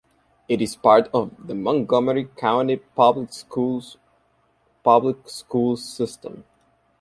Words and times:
It 0.47 0.63
is 0.63 0.75
part 0.75 1.11
of 1.13 1.31
the 1.45 1.53
Montgomery 1.53 2.25
County 2.35 2.77
Public 2.77 3.31
Schools 3.31 3.97
public 4.83 5.29
school 5.29 5.77
system. 5.77 6.43